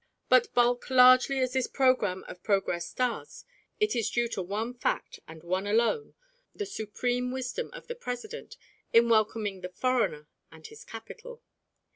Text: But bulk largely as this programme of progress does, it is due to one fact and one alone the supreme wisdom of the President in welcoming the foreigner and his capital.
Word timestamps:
But 0.29 0.51
bulk 0.55 0.89
largely 0.89 1.41
as 1.41 1.53
this 1.53 1.67
programme 1.67 2.23
of 2.27 2.41
progress 2.41 2.91
does, 2.91 3.45
it 3.79 3.95
is 3.95 4.09
due 4.09 4.27
to 4.29 4.41
one 4.41 4.73
fact 4.73 5.19
and 5.27 5.43
one 5.43 5.67
alone 5.67 6.15
the 6.55 6.65
supreme 6.65 7.29
wisdom 7.31 7.69
of 7.71 7.85
the 7.85 7.93
President 7.93 8.57
in 8.91 9.09
welcoming 9.09 9.61
the 9.61 9.69
foreigner 9.69 10.27
and 10.51 10.65
his 10.65 10.83
capital. 10.83 11.43